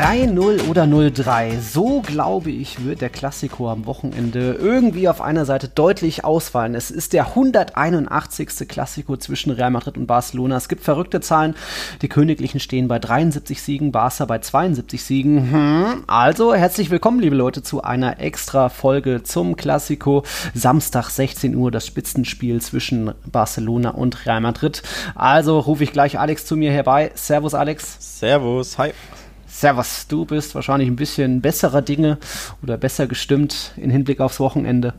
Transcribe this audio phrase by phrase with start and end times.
[0.00, 1.60] 3-0 oder 0-3.
[1.60, 6.74] So glaube ich, wird der Klassiko am Wochenende irgendwie auf einer Seite deutlich ausfallen.
[6.74, 8.66] Es ist der 181.
[8.66, 10.56] Klassiko zwischen Real Madrid und Barcelona.
[10.56, 11.54] Es gibt verrückte Zahlen.
[12.00, 15.52] Die Königlichen stehen bei 73 Siegen, Barca bei 72 Siegen.
[15.52, 16.04] Hm.
[16.06, 20.24] Also herzlich willkommen, liebe Leute, zu einer extra Folge zum Klassiko.
[20.54, 24.82] Samstag 16 Uhr das Spitzenspiel zwischen Barcelona und Real Madrid.
[25.14, 27.12] Also rufe ich gleich Alex zu mir herbei.
[27.16, 27.98] Servus, Alex.
[28.18, 28.92] Servus, hi.
[29.50, 32.18] Servus, du bist wahrscheinlich ein bisschen besserer Dinge
[32.62, 34.94] oder besser gestimmt in Hinblick aufs Wochenende.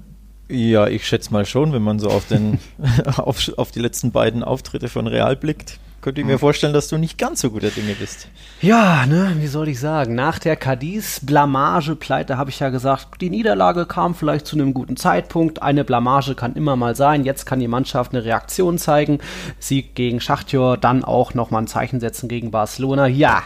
[0.50, 2.60] Ja, ich schätze mal schon, wenn man so auf, den,
[3.16, 6.98] auf, auf die letzten beiden Auftritte von Real blickt, könnte ich mir vorstellen, dass du
[6.98, 8.27] nicht ganz so guter Dinge bist.
[8.60, 10.16] Ja, ne, wie soll ich sagen?
[10.16, 15.62] Nach der Cadiz-Blamage-Pleite habe ich ja gesagt, die Niederlage kam vielleicht zu einem guten Zeitpunkt.
[15.62, 17.24] Eine Blamage kann immer mal sein.
[17.24, 19.20] Jetzt kann die Mannschaft eine Reaktion zeigen.
[19.60, 23.05] Sieg gegen Schachtjor, dann auch nochmal ein Zeichen setzen gegen Barcelona.
[23.05, 23.43] Ja,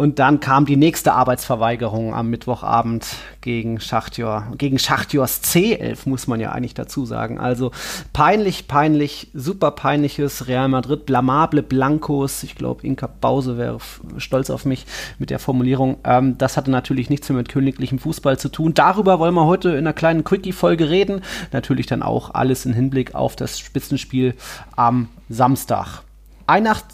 [0.00, 3.06] und dann kam die nächste Arbeitsverweigerung am Mittwochabend
[3.42, 4.46] gegen Schachtjor.
[4.56, 7.38] Gegen Schachtjors C11 muss man ja eigentlich dazu sagen.
[7.38, 7.70] Also
[8.14, 12.42] peinlich, peinlich, super peinliches Real Madrid, blamable Blancos.
[12.44, 13.76] Ich glaube, Inka Bause wäre
[14.16, 14.86] stolz auf mich
[15.18, 15.98] mit der Formulierung.
[16.04, 18.72] Ähm, das hatte natürlich nichts mehr mit königlichem Fußball zu tun.
[18.72, 21.20] Darüber wollen wir heute in einer kleinen Quickie-Folge reden.
[21.52, 24.34] Natürlich dann auch alles in Hinblick auf das Spitzenspiel
[24.76, 26.04] am Samstag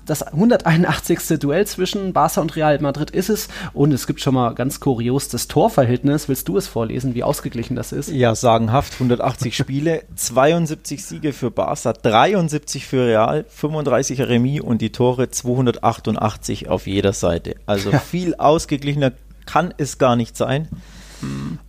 [0.05, 1.39] das 181.
[1.39, 3.49] Duell zwischen Barca und Real Madrid ist es.
[3.73, 6.29] Und es gibt schon mal ganz kurios das Torverhältnis.
[6.29, 8.11] Willst du es vorlesen, wie ausgeglichen das ist?
[8.11, 8.93] Ja, sagenhaft.
[8.95, 16.69] 180 Spiele, 72 Siege für Barca, 73 für Real, 35 Remis und die Tore 288
[16.69, 17.55] auf jeder Seite.
[17.65, 19.13] Also viel ausgeglichener
[19.47, 20.69] kann es gar nicht sein.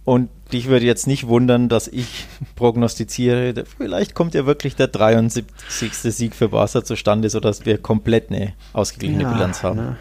[0.04, 2.26] Und dich würde jetzt nicht wundern, dass ich
[2.56, 5.46] prognostiziere, vielleicht kommt ja wirklich der 73.
[5.94, 9.78] Sieg für Barca zustande, sodass wir komplett eine ausgeglichene ja, Bilanz haben.
[9.78, 9.98] Ne?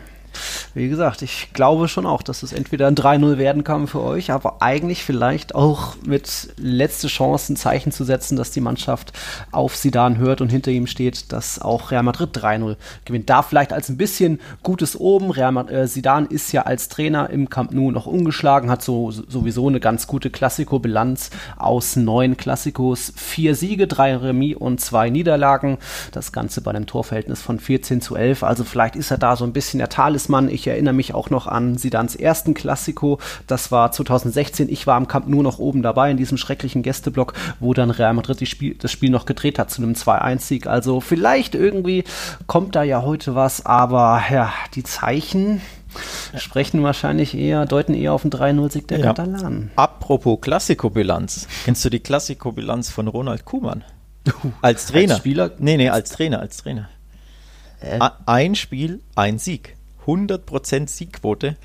[0.74, 4.30] Wie gesagt, ich glaube schon auch, dass es entweder ein 3-0 werden kann für euch,
[4.30, 9.12] aber eigentlich vielleicht auch mit letzte Chance ein Zeichen zu setzen, dass die Mannschaft
[9.52, 13.30] auf Sidan hört und hinter ihm steht, dass auch Real Madrid 3-0 gewinnt.
[13.30, 15.30] Da vielleicht als ein bisschen gutes Oben.
[15.30, 19.68] Real Madrid, äh, ist ja als Trainer im Camp Nou noch ungeschlagen, hat so sowieso
[19.68, 25.78] eine ganz gute Klassiko-Bilanz aus neun Klassikos, vier Siege, drei Remis und zwei Niederlagen.
[26.12, 28.42] Das Ganze bei einem Torverhältnis von 14 zu 11.
[28.42, 30.48] Also vielleicht ist er da so ein bisschen der Talisman Nagelsmann.
[30.48, 33.18] Ich erinnere mich auch noch an Sidans ersten Klassiko.
[33.46, 34.68] Das war 2016.
[34.68, 38.14] Ich war am Camp nur noch oben dabei in diesem schrecklichen Gästeblock, wo dann Real
[38.14, 40.66] Madrid Spiel, das Spiel noch gedreht hat zu einem 2-1-Sieg.
[40.66, 42.04] Also vielleicht irgendwie
[42.46, 45.60] kommt da ja heute was, aber ja, die Zeichen
[46.36, 49.06] sprechen wahrscheinlich eher, deuten eher auf den 3-0-Sieg der ja.
[49.06, 49.70] Katalanen.
[49.76, 51.48] Apropos Klassiko-Bilanz.
[51.64, 53.84] Kennst du die Klassiko-Bilanz von Ronald Kuhmann?
[54.60, 55.14] Als Trainer?
[55.14, 55.52] Als Spieler?
[55.58, 56.88] Nee, nee, als Trainer, als Trainer.
[57.80, 58.00] Äh?
[58.26, 59.75] Ein Spiel, ein Sieg.
[60.06, 61.56] 100% Siegquote,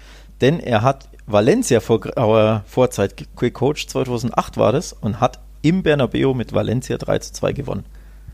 [0.42, 6.34] denn er hat Valencia vor grauer Vorzeit gecoacht, 2008 war das, und hat im Bernabeu
[6.34, 7.86] mit Valencia 3 zu 2 gewonnen.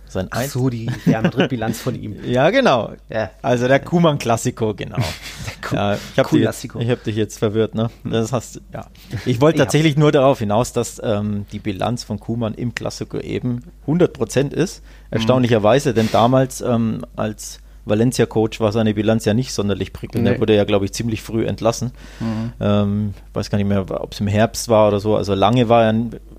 [0.10, 2.16] Sein Ach so, die Real Madrid-Bilanz von ihm.
[2.26, 2.94] Ja, genau.
[3.10, 3.32] Ja.
[3.42, 4.98] Also der Kuman Klassiko, genau.
[5.72, 7.90] ja, ich habe dich, hab dich, jetzt verwirrt, ne?
[8.06, 8.88] Das hast, ja.
[9.26, 13.64] Ich wollte tatsächlich nur darauf hinaus, dass ähm, die Bilanz von Kuman im Klassiko eben
[13.86, 14.82] 100% ist.
[15.12, 17.60] Erstaunlicherweise, denn damals ähm, als
[17.90, 20.26] Valencia-Coach war seine Bilanz ja nicht sonderlich prickelnd.
[20.26, 20.34] Nee.
[20.34, 21.92] Er wurde ja, glaube ich, ziemlich früh entlassen.
[22.20, 22.54] Mhm.
[22.60, 25.16] Ähm, weiß gar nicht mehr, ob es im Herbst war oder so.
[25.16, 25.94] Also lange war er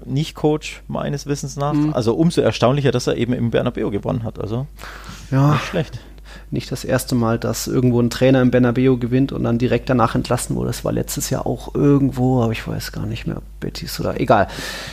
[0.05, 1.73] nicht Coach, meines Wissens nach.
[1.73, 1.93] Mhm.
[1.95, 4.39] Also umso erstaunlicher, dass er eben im Bernabeu gewonnen hat.
[4.39, 4.67] Also
[5.31, 5.53] ja.
[5.53, 5.99] nicht schlecht
[6.51, 10.15] nicht das erste Mal, dass irgendwo ein Trainer im Bernabeu gewinnt und dann direkt danach
[10.15, 10.69] entlassen wurde.
[10.69, 14.49] Das war letztes Jahr auch irgendwo, aber ich weiß gar nicht mehr, Betis oder egal.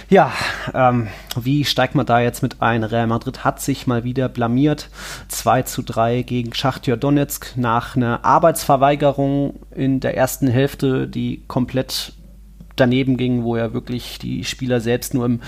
[0.09, 0.31] Ja,
[0.73, 1.07] ähm,
[1.39, 2.83] wie steigt man da jetzt mit ein?
[2.83, 4.89] Real Madrid hat sich mal wieder blamiert.
[5.29, 12.13] 2 zu 3 gegen Schachtjör Donetsk nach einer Arbeitsverweigerung in der ersten Hälfte, die komplett
[12.75, 15.39] daneben ging, wo ja wirklich die Spieler selbst nur im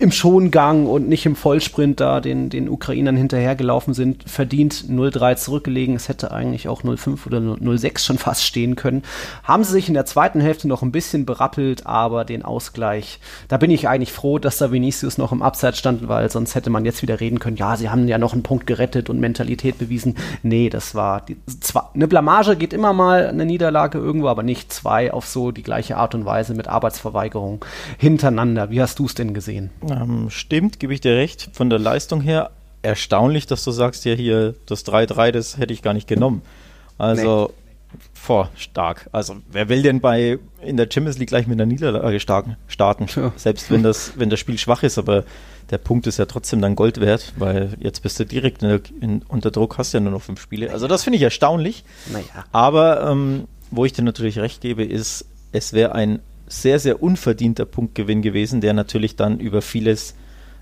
[0.00, 5.96] im Schongang und nicht im Vollsprint da den, den Ukrainern hinterhergelaufen sind, verdient 0-3 zurückgelegen.
[5.96, 9.02] Es hätte eigentlich auch 0-5 oder 0-6 schon fast stehen können.
[9.42, 13.18] Haben sie sich in der zweiten Hälfte noch ein bisschen berappelt, aber den Ausgleich,
[13.48, 16.70] da bin ich eigentlich froh, dass da Vinicius noch im Abseits stand, weil sonst hätte
[16.70, 19.78] man jetzt wieder reden können, ja, sie haben ja noch einen Punkt gerettet und Mentalität
[19.78, 20.14] bewiesen.
[20.44, 24.72] Nee, das war die, zwar, eine Blamage geht immer mal eine Niederlage irgendwo, aber nicht
[24.72, 27.64] zwei auf so die gleiche Art und Weise mit Arbeitsverweigerung
[27.98, 28.70] hintereinander.
[28.70, 29.70] Wie hast du es denn gesehen?
[29.90, 31.50] Ähm, stimmt, gebe ich dir recht.
[31.52, 32.50] Von der Leistung her
[32.82, 36.42] erstaunlich, dass du sagst, ja hier, das 3-3, das hätte ich gar nicht genommen.
[36.96, 37.52] Also
[38.12, 39.08] vor stark.
[39.12, 42.56] Also wer will denn bei in der Champions League gleich mit einer Niederlage starten?
[42.66, 43.06] starten?
[43.16, 43.32] Ja.
[43.36, 45.24] Selbst wenn das, wenn das Spiel schwach ist, aber
[45.70, 49.22] der Punkt ist ja trotzdem dann Gold wert, weil jetzt bist du direkt in, in,
[49.28, 50.70] unter Druck, hast ja nur noch fünf Spiele.
[50.70, 51.84] Also das finde ich erstaunlich.
[52.12, 52.24] Naja.
[52.52, 57.64] Aber ähm, wo ich dir natürlich recht gebe, ist, es wäre ein sehr, sehr unverdienter
[57.64, 60.14] Punktgewinn gewesen, der natürlich dann über vieles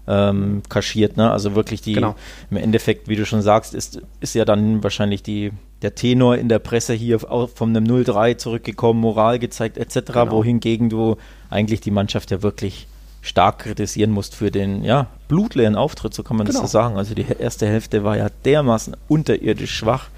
[0.09, 1.17] ähm, kaschiert.
[1.17, 1.31] Ne?
[1.31, 2.15] Also wirklich die, genau.
[2.50, 5.53] im Endeffekt, wie du schon sagst, ist, ist ja dann wahrscheinlich die,
[5.83, 10.31] der Tenor in der Presse hier von einem 0-3 zurückgekommen, Moral gezeigt etc., genau.
[10.31, 11.17] wohingegen du
[11.50, 12.87] eigentlich die Mannschaft ja wirklich
[13.23, 16.61] stark kritisieren musst für den ja, blutleeren Auftritt, so kann man genau.
[16.61, 16.97] das so sagen.
[16.97, 20.09] Also die erste Hälfte war ja dermaßen unterirdisch schwach.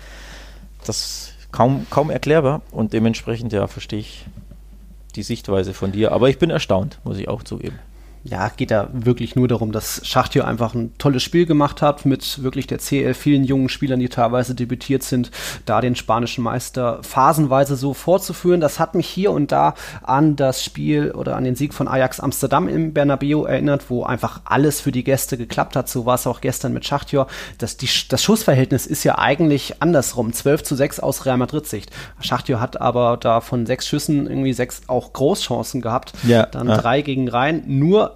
[0.85, 4.27] Das kaum, kaum erklärbar und dementsprechend ja verstehe ich
[5.19, 6.13] die Sichtweise von dir.
[6.13, 7.79] Aber ich bin erstaunt, muss ich auch zugeben
[8.25, 12.43] ja, geht da wirklich nur darum, dass Schachtjo einfach ein tolles Spiel gemacht hat mit
[12.43, 15.31] wirklich der CL, vielen jungen Spielern, die teilweise debütiert sind,
[15.65, 18.61] da den spanischen Meister phasenweise so vorzuführen.
[18.61, 22.21] Das hat mich hier und da an das Spiel oder an den Sieg von Ajax
[22.21, 25.89] Amsterdam im Bernabeu erinnert, wo einfach alles für die Gäste geklappt hat.
[25.89, 27.27] So war es auch gestern mit Schachtjo.
[27.59, 30.33] Das, die, das Schussverhältnis ist ja eigentlich andersrum.
[30.33, 31.91] 12 zu 6 aus Real Madrid Sicht.
[32.21, 36.13] Schachtjo hat aber da von sechs Schüssen irgendwie sechs auch Großchancen gehabt.
[36.27, 36.77] Ja, Dann ja.
[36.77, 37.63] drei gegen rein.
[37.67, 38.08] Nur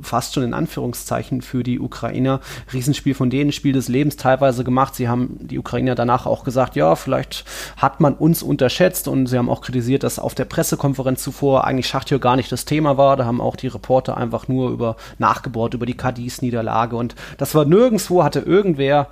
[0.00, 2.40] fast schon in Anführungszeichen für die Ukrainer.
[2.72, 4.94] Riesenspiel von denen, Spiel des Lebens teilweise gemacht.
[4.94, 7.44] Sie haben die Ukrainer danach auch gesagt, ja, vielleicht
[7.76, 11.88] hat man uns unterschätzt und sie haben auch kritisiert, dass auf der Pressekonferenz zuvor eigentlich
[11.88, 13.16] Schachtür gar nicht das Thema war.
[13.16, 17.64] Da haben auch die Reporter einfach nur über nachgebohrt, über die Cadiz-Niederlage und das war
[17.64, 19.08] nirgendwo, hatte irgendwer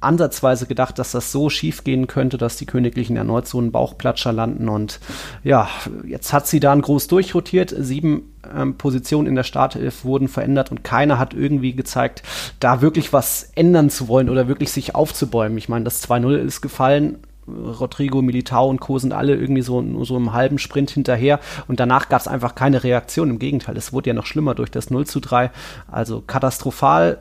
[0.00, 4.32] ansatzweise gedacht, dass das so schief gehen könnte, dass die Königlichen erneut so einen Bauchplatscher
[4.32, 4.68] landen.
[4.68, 4.98] Und
[5.44, 5.68] ja,
[6.04, 7.74] jetzt hat sie dann groß durchrotiert.
[7.78, 12.22] Sieben ähm, Positionen in der Startelf wurden verändert und keiner hat irgendwie gezeigt,
[12.58, 15.58] da wirklich was ändern zu wollen oder wirklich sich aufzubäumen.
[15.58, 17.18] Ich meine, das 2-0 ist gefallen.
[17.48, 18.98] Rodrigo, Militao und Co.
[18.98, 22.84] sind alle irgendwie so, so im halben Sprint hinterher und danach gab es einfach keine
[22.84, 23.30] Reaktion.
[23.30, 25.50] Im Gegenteil, es wurde ja noch schlimmer durch das 0 zu 3.
[25.90, 27.18] Also katastrophal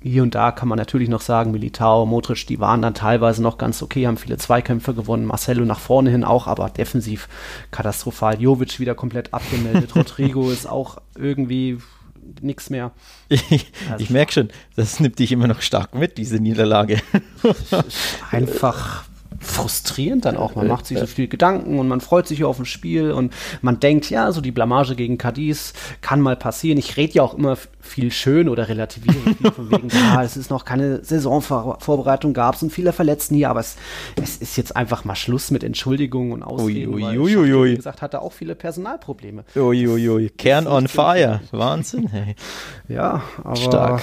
[0.00, 3.58] hier und da kann man natürlich noch sagen, Militao, Modric, die waren dann teilweise noch
[3.58, 7.28] ganz okay, haben viele Zweikämpfe gewonnen, Marcelo nach vorne hin auch, aber defensiv
[7.70, 8.40] katastrophal.
[8.40, 11.78] Jovic wieder komplett abgemeldet, Rodrigo ist auch irgendwie
[12.40, 12.92] nichts mehr.
[13.50, 16.98] Ich, also, ich merke schon, das nimmt dich immer noch stark mit, diese Niederlage.
[18.30, 19.04] einfach
[19.40, 20.54] frustrierend dann auch.
[20.54, 23.78] Man macht sich so viel Gedanken und man freut sich auf ein Spiel und man
[23.78, 26.78] denkt, ja, so die Blamage gegen Cadiz kann mal passieren.
[26.78, 27.56] Ich rede ja auch immer
[27.88, 32.62] viel schön oder relativiere viel von wegen, ja, es ist noch keine Saisonvorbereitung, gab es
[32.62, 33.76] und viele Verletzten hier, aber es,
[34.22, 36.94] es ist jetzt einfach mal Schluss mit Entschuldigungen und Ausreden.
[36.94, 37.70] Ui, ui, ui, ui.
[37.72, 39.44] Wie gesagt, hatte auch viele Personalprobleme.
[39.56, 40.30] Uiuiui, ui.
[40.30, 41.40] Kern on fire.
[41.50, 42.08] Wahnsinn.
[42.08, 42.36] Hey.
[42.88, 44.02] Ja, aber Stark.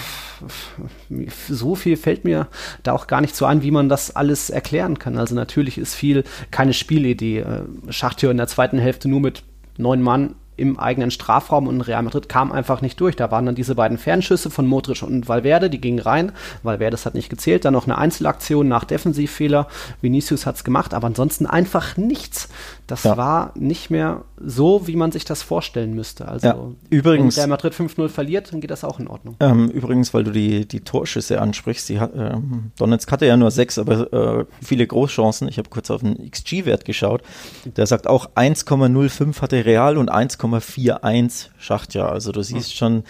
[1.49, 2.47] so viel fällt mir
[2.83, 5.17] da auch gar nicht so ein, wie man das alles erklären kann.
[5.17, 7.39] Also natürlich ist viel keine Spielidee.
[7.39, 9.43] Äh, Schachtür in der zweiten Hälfte nur mit
[9.77, 13.15] neun Mann im eigenen Strafraum und Real Madrid kam einfach nicht durch.
[13.15, 16.31] Da waren dann diese beiden Fernschüsse von Modric und Valverde, die gingen rein.
[16.63, 17.65] Valverde hat nicht gezählt.
[17.65, 19.67] Dann noch eine Einzelaktion nach Defensivfehler.
[20.01, 22.49] Vinicius hat es gemacht, aber ansonsten einfach nichts.
[22.87, 23.17] Das ja.
[23.17, 26.27] war nicht mehr so, wie man sich das vorstellen müsste.
[26.27, 26.57] Also, ja,
[26.91, 29.35] übrigens, wenn Real Madrid 5-0 verliert, dann geht das auch in Ordnung.
[29.39, 33.49] Ähm, übrigens, weil du die, die Torschüsse ansprichst, die hat, ähm, Donetsk hatte ja nur
[33.49, 35.47] sechs, aber äh, viele Großchancen.
[35.47, 37.23] Ich habe kurz auf den XG-Wert geschaut.
[37.65, 42.07] Der sagt auch 1,05 hatte Real und 1,41 Schachtja.
[42.07, 43.03] Also du siehst schon,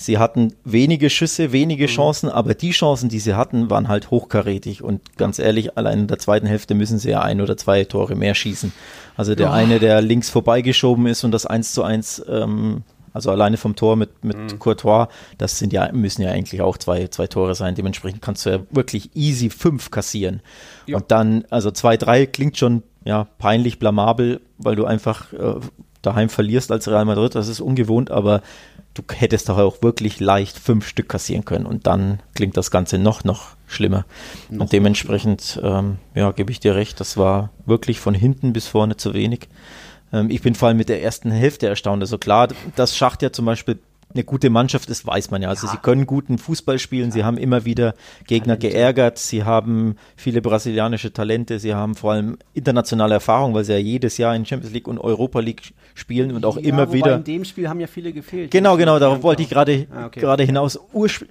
[0.00, 1.88] sie hatten wenige Schüsse, wenige mhm.
[1.88, 4.82] Chancen, aber die Chancen, die sie hatten, waren halt hochkarätig.
[4.82, 8.14] Und ganz ehrlich, allein in der zweiten Hälfte müssen sie ja ein oder zwei Tore
[8.14, 8.72] mehr schießen.
[9.16, 9.52] Also der oh.
[9.52, 13.96] eine, der links vorbeigeschoben ist und das 1 zu 1, ähm, also alleine vom Tor
[13.96, 14.58] mit, mit mhm.
[14.58, 17.74] Courtois, das sind ja, müssen ja eigentlich auch zwei, zwei Tore sein.
[17.74, 20.40] Dementsprechend kannst du ja wirklich easy fünf kassieren.
[20.86, 20.96] Ja.
[20.96, 25.56] Und dann, also zwei, drei klingt schon ja, peinlich, blamabel, weil du einfach äh,
[26.02, 27.34] daheim verlierst als Real Madrid.
[27.34, 28.42] Das ist ungewohnt, aber
[28.94, 32.98] du hättest doch auch wirklich leicht fünf Stück kassieren können und dann klingt das Ganze
[32.98, 34.04] noch, noch schlimmer.
[34.48, 38.66] Noch und dementsprechend, ähm, ja, gebe ich dir recht, das war wirklich von hinten bis
[38.66, 39.48] vorne zu wenig.
[40.12, 42.02] Ähm, ich bin vor allem mit der ersten Hälfte erstaunt.
[42.02, 43.78] Also klar, das Schacht ja zum Beispiel
[44.12, 45.48] eine gute Mannschaft ist, weiß man ja.
[45.48, 45.72] Also ja.
[45.72, 47.12] sie können guten Fußball spielen, ja.
[47.12, 47.94] sie haben immer wieder
[48.26, 48.68] Gegner Talente.
[48.68, 53.78] geärgert, sie haben viele brasilianische Talente, sie haben vor allem internationale Erfahrung, weil sie ja
[53.78, 57.16] jedes Jahr in Champions League und Europa League spielen und auch ja, immer wieder.
[57.16, 58.50] In dem Spiel haben ja viele gefehlt.
[58.50, 60.20] Genau, genau, darauf wollte ich gerade ah, okay.
[60.20, 60.78] gerade hinaus.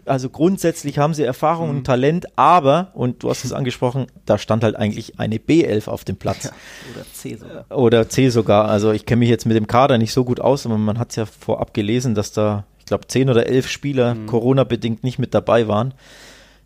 [0.05, 1.77] Also grundsätzlich haben sie Erfahrung mhm.
[1.77, 6.05] und Talent, aber, und du hast es angesprochen, da stand halt eigentlich eine B11 auf
[6.05, 6.51] dem Platz.
[6.93, 7.65] oder C sogar.
[7.77, 8.65] Oder C sogar.
[8.69, 11.09] Also ich kenne mich jetzt mit dem Kader nicht so gut aus, aber man hat
[11.09, 14.27] es ja vorab gelesen, dass da glaube, zehn oder elf Spieler mhm.
[14.27, 15.93] Corona-bedingt nicht mit dabei waren.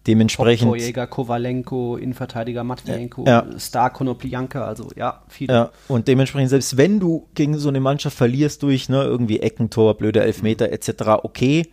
[0.07, 0.67] Dementsprechend.
[0.67, 3.45] Torjäger Kovalenko, Innenverteidiger Matvienko, ja.
[3.57, 5.53] Star Konoplyanka, also ja, viele.
[5.53, 9.95] Ja, und dementsprechend, selbst wenn du gegen so eine Mannschaft verlierst durch ne, irgendwie Eckentor,
[9.95, 10.73] blöde Elfmeter mhm.
[10.73, 10.91] etc.,
[11.23, 11.71] okay,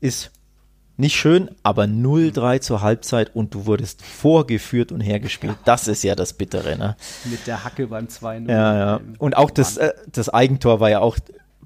[0.00, 0.30] ist
[0.96, 5.56] nicht schön, aber 0-3 zur Halbzeit und du wurdest vorgeführt und hergespielt.
[5.64, 6.96] Das ist ja das Bittere, ne?
[7.24, 8.48] Mit der Hacke beim 2-0.
[8.48, 9.00] Ja, ja.
[9.18, 11.18] Und auch das, äh, das Eigentor war ja auch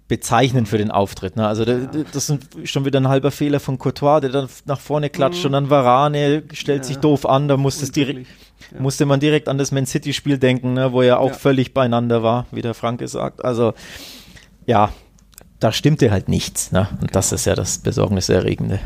[0.09, 1.37] bezeichnend für den Auftritt.
[1.37, 1.47] Ne?
[1.47, 1.87] Also ja.
[2.13, 5.47] das ist schon wieder ein halber Fehler von Courtois, der dann nach vorne klatscht mhm.
[5.47, 6.89] und dann Varane stellt ja.
[6.89, 8.27] sich doof an, da musste, direkt,
[8.73, 8.81] ja.
[8.81, 10.93] musste man direkt an das Man City-Spiel denken, ne?
[10.93, 13.45] wo er auch völlig beieinander war, wie der Frank gesagt.
[13.45, 13.75] Also
[14.67, 14.93] ja,
[15.61, 16.73] da stimmte halt nichts.
[16.73, 16.89] Ne?
[17.01, 18.81] Und das ist ja das Besorgniserregende.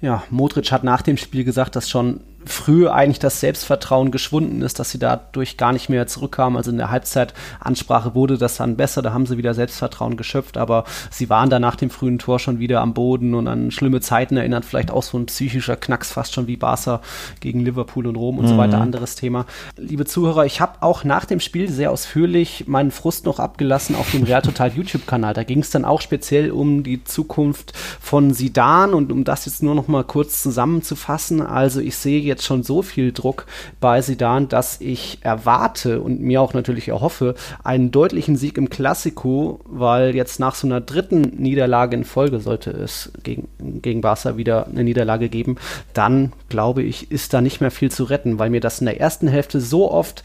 [0.00, 4.78] Ja, Modric hat nach dem Spiel gesagt, dass schon früh eigentlich das Selbstvertrauen geschwunden ist,
[4.78, 6.56] dass sie dadurch gar nicht mehr zurückkamen.
[6.56, 10.84] Also in der Halbzeitansprache wurde das dann besser, da haben sie wieder Selbstvertrauen geschöpft, aber
[11.10, 14.36] sie waren da nach dem frühen Tor schon wieder am Boden und an schlimme Zeiten
[14.36, 17.00] erinnert vielleicht auch so ein psychischer Knacks, fast schon wie Barca
[17.40, 18.50] gegen Liverpool und Rom und mhm.
[18.50, 19.46] so weiter, anderes Thema.
[19.76, 24.10] Liebe Zuhörer, ich habe auch nach dem Spiel sehr ausführlich meinen Frust noch abgelassen auf
[24.10, 25.34] dem Real Total YouTube-Kanal.
[25.34, 29.62] Da ging es dann auch speziell um die Zukunft von Sidan und um das jetzt
[29.62, 31.40] nur noch mal kurz zusammenzufassen.
[31.40, 33.46] Also ich sehe jetzt schon so viel Druck
[33.80, 39.60] bei Sidan, dass ich erwarte und mir auch natürlich erhoffe, einen deutlichen Sieg im Klassiko,
[39.64, 43.48] weil jetzt nach so einer dritten Niederlage in Folge sollte es gegen,
[43.82, 45.56] gegen Barca wieder eine Niederlage geben,
[45.94, 49.00] dann glaube ich, ist da nicht mehr viel zu retten, weil mir das in der
[49.00, 50.22] ersten Hälfte so oft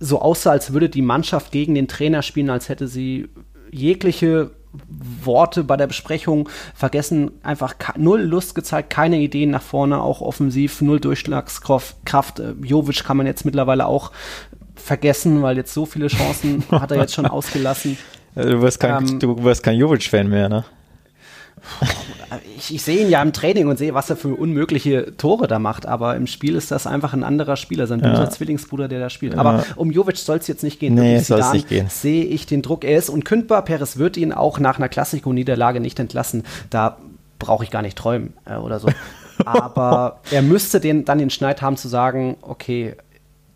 [0.00, 3.28] so aussah, als würde die Mannschaft gegen den Trainer spielen, als hätte sie
[3.70, 4.50] jegliche
[5.26, 10.80] Worte bei der Besprechung vergessen, einfach null Lust gezeigt, keine Ideen nach vorne, auch offensiv,
[10.80, 12.40] null Durchschlagskraft.
[12.40, 14.12] Äh, Jovic kann man jetzt mittlerweile auch
[14.74, 17.96] vergessen, weil jetzt so viele Chancen hat er jetzt schon ausgelassen.
[18.34, 20.64] Du wirst kein, ähm, du wirst kein Jovic-Fan mehr, ne?
[22.56, 25.58] ich, ich sehe ihn ja im Training und sehe, was er für unmögliche Tore da
[25.58, 28.28] macht, aber im Spiel ist das einfach ein anderer Spieler, sein ja.
[28.28, 29.34] Zwillingsbruder, der da spielt.
[29.34, 29.40] Ja.
[29.40, 30.94] Aber um Jovic soll es jetzt nicht gehen.
[30.94, 31.88] Nee, soll es nicht gehen.
[31.88, 32.84] Sehe ich den Druck.
[32.84, 33.64] Er ist unkündbar.
[33.64, 36.44] Peres wird ihn auch nach einer Klassiko-Niederlage nicht entlassen.
[36.70, 36.98] Da
[37.38, 38.88] brauche ich gar nicht träumen äh, oder so.
[39.44, 42.96] Aber er müsste den, dann den Schneid haben zu sagen, okay,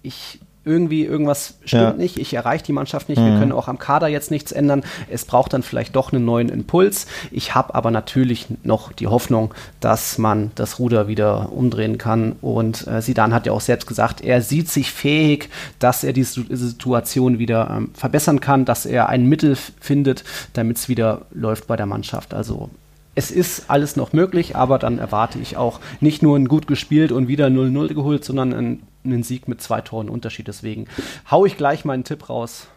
[0.02, 1.92] ich irgendwie irgendwas stimmt ja.
[1.92, 3.32] nicht, ich erreiche die Mannschaft nicht, mhm.
[3.32, 4.82] wir können auch am Kader jetzt nichts ändern.
[5.08, 7.06] Es braucht dann vielleicht doch einen neuen Impuls.
[7.30, 12.32] Ich habe aber natürlich noch die Hoffnung, dass man das Ruder wieder umdrehen kann.
[12.40, 16.25] Und äh, Sidan hat ja auch selbst gesagt, er sieht sich fähig, dass er die
[16.25, 21.76] Situation wieder ähm, verbessern kann, dass er ein Mittel findet, damit es wieder läuft bei
[21.76, 22.35] der Mannschaft.
[22.35, 22.70] Also
[23.16, 27.12] es ist alles noch möglich, aber dann erwarte ich auch nicht nur ein gut gespielt
[27.12, 30.48] und wieder 0-0 geholt, sondern ein einen Sieg mit zwei Toren Unterschied.
[30.48, 30.86] Deswegen
[31.30, 32.68] hau ich gleich meinen Tipp raus.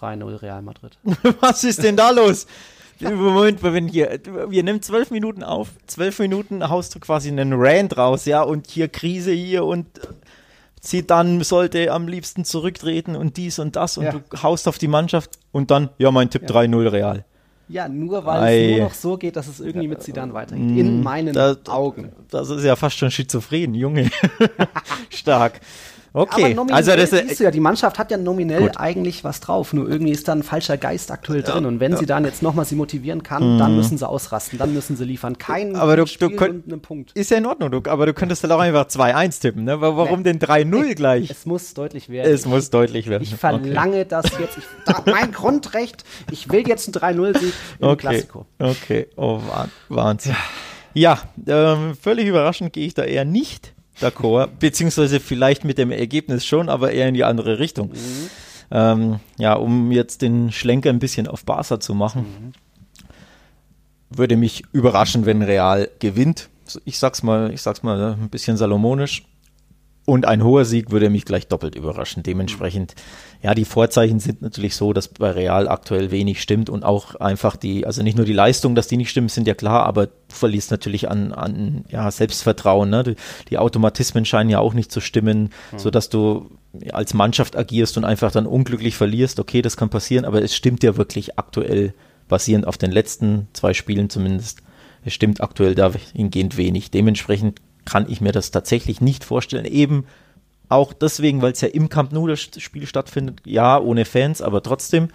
[0.00, 0.98] 3-0 Real Madrid.
[1.40, 2.46] Was ist denn da los?
[3.00, 7.96] Moment, wenn hier, wir nehmen zwölf Minuten auf, zwölf Minuten haust du quasi einen Rand
[7.96, 9.86] raus, ja, und hier Krise hier und
[10.82, 14.12] sie dann sollte am liebsten zurücktreten und dies und das und ja.
[14.12, 16.48] du haust auf die Mannschaft und dann, ja, mein Tipp ja.
[16.48, 17.24] 3-0 Real.
[17.70, 18.64] Ja, nur weil Ei.
[18.64, 20.76] es nur noch so geht, dass es irgendwie mit Zidane weitergeht.
[20.76, 22.10] In mm, meinen das, Augen.
[22.28, 24.10] Das ist ja fast schon schizophren, Junge.
[25.08, 25.60] Stark.
[26.12, 28.80] Okay, also das siehst du ja, die Mannschaft hat ja nominell gut.
[28.80, 31.92] eigentlich was drauf, nur irgendwie ist da ein falscher Geist aktuell ja, drin und wenn
[31.92, 31.98] ja.
[31.98, 33.58] sie dann jetzt nochmal sie motivieren kann, mhm.
[33.58, 35.38] dann müssen sie ausrasten, dann müssen sie liefern.
[35.38, 37.12] Kein aber du, Spiel du könnt, und einen Punkt.
[37.12, 39.80] Ist ja in Ordnung, du, aber du könntest dann auch einfach 2-1 tippen, ne?
[39.80, 40.32] Warum nee.
[40.32, 41.30] denn 3-0 gleich?
[41.30, 42.32] Es muss deutlich werden.
[42.32, 43.22] Es muss deutlich werden.
[43.22, 44.06] Ich verlange okay.
[44.08, 44.58] das jetzt.
[44.58, 47.96] Ich, da, mein Grundrecht, ich will jetzt ein 3-0-Sieg im okay.
[47.96, 48.46] Klassiko.
[48.58, 49.40] Okay, oh
[49.88, 50.34] Wahnsinn.
[50.92, 54.48] Ja, ähm, völlig überraschend gehe ich da eher nicht d'accord.
[54.58, 57.88] Beziehungsweise vielleicht mit dem Ergebnis schon, aber eher in die andere Richtung.
[57.88, 58.30] Mhm.
[58.72, 62.52] Ähm, ja, um jetzt den Schlenker ein bisschen auf Barca zu machen, mhm.
[64.16, 66.48] würde mich überraschen, wenn Real gewinnt.
[66.84, 69.24] Ich sag's mal, ich sag's mal ein bisschen salomonisch.
[70.10, 72.24] Und ein hoher Sieg würde mich gleich doppelt überraschen.
[72.24, 72.96] Dementsprechend,
[73.42, 77.54] ja, die Vorzeichen sind natürlich so, dass bei Real aktuell wenig stimmt und auch einfach
[77.54, 80.12] die, also nicht nur die Leistung, dass die nicht stimmen, sind ja klar, aber du
[80.26, 82.90] verlierst natürlich an, an ja, Selbstvertrauen.
[82.90, 83.04] Ne?
[83.04, 83.14] Die,
[83.50, 85.78] die Automatismen scheinen ja auch nicht zu stimmen, mhm.
[85.78, 86.50] sodass du
[86.90, 89.38] als Mannschaft agierst und einfach dann unglücklich verlierst.
[89.38, 91.94] Okay, das kann passieren, aber es stimmt ja wirklich aktuell,
[92.26, 94.62] basierend auf den letzten zwei Spielen zumindest,
[95.04, 96.90] es stimmt aktuell dahingehend wenig.
[96.90, 99.64] Dementsprechend kann ich mir das tatsächlich nicht vorstellen.
[99.64, 100.06] Eben
[100.68, 103.40] auch deswegen, weil es ja im Camp Nou das Spiel stattfindet.
[103.44, 105.08] Ja, ohne Fans, aber trotzdem.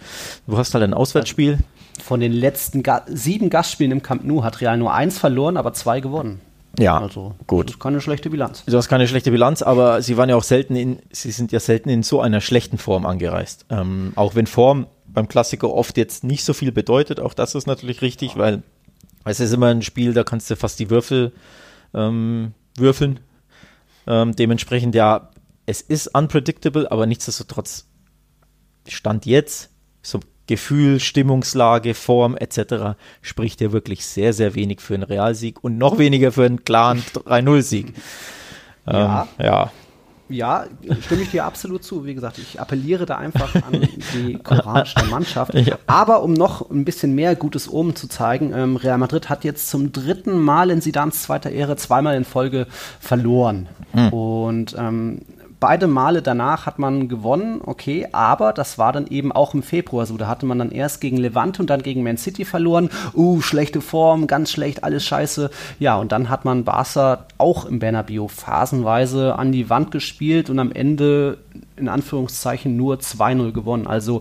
[0.46, 1.58] Du hast halt ein Auswärtsspiel.
[2.02, 5.72] Von den letzten Ga sieben Gastspielen im Camp Nou hat Real nur eins verloren, aber
[5.72, 6.40] zwei gewonnen.
[6.78, 7.68] Ja, also gut.
[7.68, 8.62] Das ist keine schlechte Bilanz.
[8.66, 11.60] Das ist keine schlechte Bilanz, aber sie waren ja auch selten in, sie sind ja
[11.60, 13.64] selten in so einer schlechten Form angereist.
[13.70, 17.66] Ähm, auch wenn Form beim Klassiker oft jetzt nicht so viel bedeutet, auch das ist
[17.66, 18.62] natürlich richtig, weil
[19.24, 21.32] es ist immer ein Spiel, da kannst du fast die Würfel
[21.96, 23.20] ähm, würfeln,
[24.06, 25.30] Ähm, dementsprechend, ja,
[25.66, 27.88] es ist unpredictable, aber nichtsdestotrotz
[28.86, 32.96] Stand jetzt, so Gefühl, Stimmungslage, Form etc.
[33.20, 37.00] spricht ja wirklich sehr, sehr wenig für einen Realsieg und noch weniger für einen klaren
[37.00, 37.94] 3-0-Sieg.
[38.86, 39.22] Ja.
[39.22, 39.44] Ähm, ja.
[39.44, 39.72] Ja,
[41.00, 42.04] stimme ich dir absolut zu.
[42.04, 45.54] Wie gesagt, ich appelliere da einfach an die Courage der Mannschaft.
[45.54, 45.78] Ja.
[45.86, 49.68] Aber um noch ein bisschen mehr Gutes oben zu zeigen, ähm, Real Madrid hat jetzt
[49.68, 52.66] zum dritten Mal in Sidans zweiter Ehre zweimal in Folge
[53.00, 53.68] verloren.
[53.92, 54.12] Hm.
[54.12, 55.22] Und ähm,
[55.66, 60.06] beide Male danach hat man gewonnen, okay, aber das war dann eben auch im Februar
[60.06, 60.16] so.
[60.16, 62.88] Da hatte man dann erst gegen Levante und dann gegen Man City verloren.
[63.14, 65.50] Uh, schlechte Form, ganz schlecht, alles scheiße.
[65.80, 70.60] Ja, und dann hat man Barca auch im Bernabeu phasenweise an die Wand gespielt und
[70.60, 71.38] am Ende
[71.74, 73.88] in Anführungszeichen nur 2-0 gewonnen.
[73.88, 74.20] Also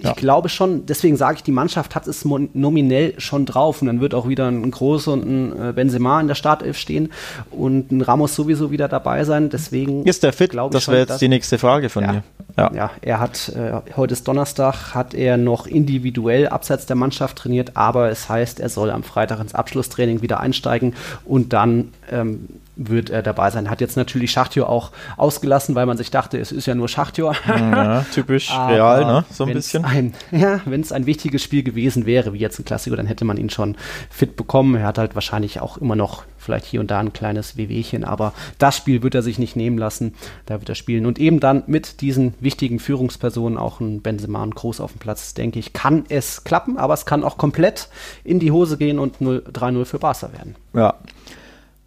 [0.00, 0.12] ich ja.
[0.14, 4.14] glaube schon, deswegen sage ich, die Mannschaft hat es nominell schon drauf und dann wird
[4.14, 7.12] auch wieder ein Groß und ein äh, Benzema in der Startelf stehen
[7.50, 9.50] und ein Ramos sowieso wieder dabei sein.
[9.50, 10.54] Deswegen ist der fit?
[10.70, 12.22] Das wäre jetzt die nächste Frage von ja, mir.
[12.56, 12.72] Ja.
[12.74, 17.76] ja, er hat äh, heute ist Donnerstag, hat er noch individuell abseits der Mannschaft trainiert,
[17.76, 23.10] aber es heißt, er soll am Freitag ins Abschlusstraining wieder einsteigen und dann ähm, wird
[23.10, 23.68] er dabei sein.
[23.68, 27.32] Hat jetzt natürlich Schachtjo auch ausgelassen, weil man sich dachte, es ist ja nur Schachtjo.
[27.60, 29.24] Ja, typisch real, ne?
[29.30, 29.84] So ein bisschen.
[29.84, 33.24] Ein, ja, wenn es ein wichtiges Spiel gewesen wäre, wie jetzt ein Klassiker, dann hätte
[33.24, 33.76] man ihn schon
[34.08, 34.76] fit bekommen.
[34.76, 38.32] Er hat halt wahrscheinlich auch immer noch vielleicht hier und da ein kleines Wehwehchen, aber
[38.58, 40.14] das Spiel wird er sich nicht nehmen lassen.
[40.46, 41.06] Da wird er spielen.
[41.06, 45.34] Und eben dann mit diesen wichtigen Führungspersonen, auch ein Benzema und Groß auf dem Platz,
[45.34, 47.88] denke ich, kann es klappen, aber es kann auch komplett
[48.24, 50.56] in die Hose gehen und 3-0 für Barca werden.
[50.72, 50.94] Ja,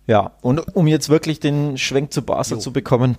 [0.07, 2.59] ja, und um jetzt wirklich den Schwenk zu Barca jo.
[2.59, 3.17] zu bekommen,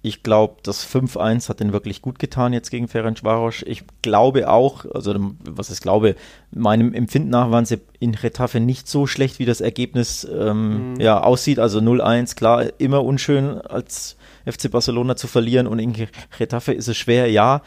[0.00, 3.64] ich glaube, das 5-1 hat den wirklich gut getan jetzt gegen Ferencvaros.
[3.66, 6.14] Ich glaube auch, also was ich glaube,
[6.52, 11.00] meinem Empfinden nach waren sie in Retafe nicht so schlecht, wie das Ergebnis ähm, mhm.
[11.00, 11.58] ja, aussieht.
[11.58, 15.94] Also 0-1, klar, immer unschön als FC Barcelona zu verlieren und in
[16.38, 17.62] Retafe ist es schwer, ja.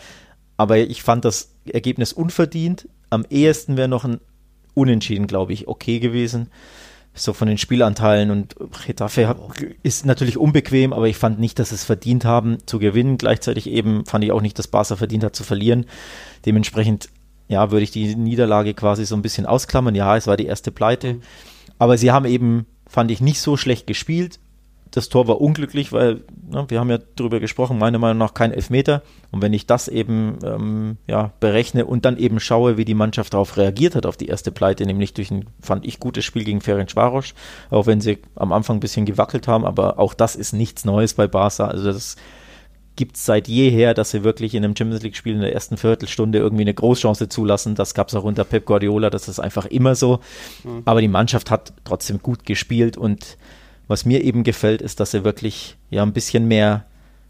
[0.55, 2.87] Aber ich fand das Ergebnis unverdient.
[3.09, 4.21] Am ehesten wäre noch ein
[4.73, 6.49] Unentschieden, glaube ich, okay gewesen
[7.13, 9.35] so von den Spielanteilen und Getafe
[9.83, 13.17] ist natürlich unbequem, aber ich fand nicht, dass es verdient haben zu gewinnen.
[13.17, 15.85] Gleichzeitig eben fand ich auch nicht, dass Barca verdient hat zu verlieren.
[16.45, 17.09] Dementsprechend,
[17.49, 19.93] ja, würde ich die Niederlage quasi so ein bisschen ausklammern.
[19.93, 21.19] Ja, es war die erste Pleite,
[21.77, 24.39] aber sie haben eben, fand ich, nicht so schlecht gespielt
[24.91, 28.51] das Tor war unglücklich, weil ne, wir haben ja darüber gesprochen, meiner Meinung nach kein
[28.51, 29.01] Elfmeter.
[29.31, 33.33] Und wenn ich das eben ähm, ja, berechne und dann eben schaue, wie die Mannschaft
[33.33, 36.59] darauf reagiert hat, auf die erste Pleite, nämlich durch ein, fand ich, gutes Spiel gegen
[36.59, 37.33] Ferencvaros,
[37.69, 41.13] auch wenn sie am Anfang ein bisschen gewackelt haben, aber auch das ist nichts Neues
[41.13, 41.67] bei Barca.
[41.67, 42.17] Also das
[42.97, 46.37] gibt es seit jeher, dass sie wirklich in einem Champions League-Spiel in der ersten Viertelstunde
[46.37, 47.75] irgendwie eine Großchance zulassen.
[47.75, 50.19] Das gab es auch unter Pep Guardiola, das ist einfach immer so.
[50.65, 50.81] Mhm.
[50.83, 53.37] Aber die Mannschaft hat trotzdem gut gespielt und
[53.91, 56.85] was mir eben gefällt, ist, dass er wirklich ja ein bisschen mehr,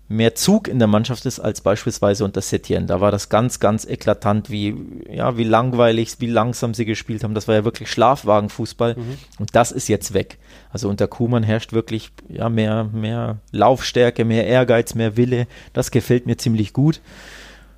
[0.08, 2.86] mehr Zug in der Mannschaft ist als beispielsweise unter Setien.
[2.86, 4.76] Da war das ganz, ganz eklatant, wie,
[5.10, 7.34] ja, wie langweilig, wie langsam sie gespielt haben.
[7.34, 8.95] Das war ja wirklich Schlafwagenfußball.
[8.95, 9.17] Mhm.
[9.39, 10.38] Und das ist jetzt weg.
[10.69, 15.47] Also unter Kuhmann herrscht wirklich ja, mehr, mehr Laufstärke, mehr Ehrgeiz, mehr Wille.
[15.74, 17.02] Das gefällt mir ziemlich gut.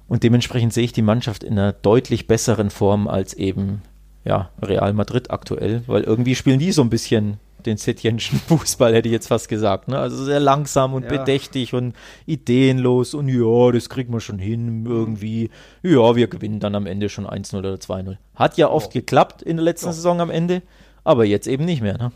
[0.09, 3.81] Und dementsprechend sehe ich die Mannschaft in einer deutlich besseren Form als eben
[4.25, 9.07] ja, Real Madrid aktuell, weil irgendwie spielen die so ein bisschen den Setjenschen Fußball, hätte
[9.07, 9.87] ich jetzt fast gesagt.
[9.87, 9.97] Ne?
[9.97, 11.09] Also sehr langsam und ja.
[11.09, 11.95] bedächtig und
[12.25, 15.49] ideenlos und ja, das kriegt man schon hin irgendwie.
[15.81, 18.17] Ja, wir gewinnen dann am Ende schon 1-0 oder 2-0.
[18.35, 18.93] Hat ja oft oh.
[18.93, 19.91] geklappt in der letzten oh.
[19.93, 20.61] Saison am Ende,
[21.03, 21.97] aber jetzt eben nicht mehr.
[21.97, 22.11] Ne?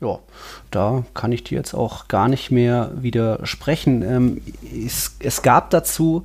[0.00, 0.18] Ja,
[0.70, 4.02] da kann ich dir jetzt auch gar nicht mehr widersprechen.
[4.02, 6.24] Ähm, es, es, gab dazu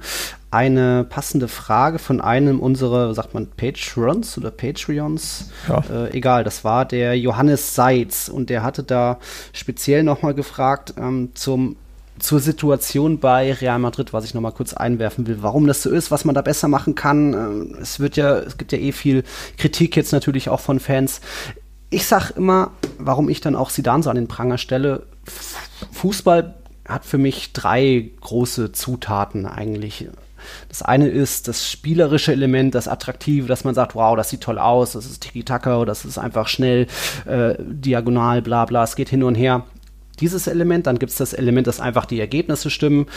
[0.55, 5.51] eine passende Frage von einem unserer, sagt man, Patrons oder Patreons?
[5.67, 5.83] Ja.
[5.91, 9.19] Äh, egal, das war der Johannes Seitz und der hatte da
[9.53, 11.75] speziell nochmal gefragt ähm, zum
[12.17, 15.89] zur Situation bei Real Madrid, was ich noch mal kurz einwerfen will, warum das so
[15.89, 17.33] ist, was man da besser machen kann.
[17.33, 19.25] Ähm, es wird ja, es gibt ja eh viel
[19.57, 21.19] Kritik jetzt natürlich auch von Fans
[21.89, 25.03] ich sag immer, warum ich dann auch Sidan so an den Pranger stelle,
[25.91, 26.55] Fußball
[26.87, 30.09] hat für mich drei große Zutaten eigentlich.
[30.69, 34.59] Das eine ist das spielerische Element, das Attraktive, dass man sagt, wow, das sieht toll
[34.59, 36.87] aus, das ist Tiki-Taka, das ist einfach schnell,
[37.25, 39.63] äh, diagonal, bla bla, es geht hin und her.
[40.19, 43.07] Dieses Element, dann gibt es das Element, dass einfach die Ergebnisse stimmen.